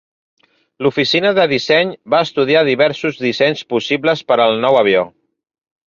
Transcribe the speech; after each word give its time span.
L'oficina 0.85 1.33
de 1.41 1.45
disseny 1.51 1.93
va 2.15 2.23
estudiar 2.29 2.65
diversos 2.71 3.23
dissenys 3.27 3.65
possibles 3.75 4.29
per 4.33 4.43
al 4.49 4.59
nou 4.67 4.85
avió. 4.85 5.11